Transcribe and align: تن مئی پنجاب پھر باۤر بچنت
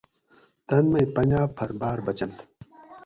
تن 0.67 0.83
مئی 0.91 1.05
پنجاب 1.15 1.47
پھر 1.57 1.69
باۤر 1.79 1.97
بچنت 2.05 2.37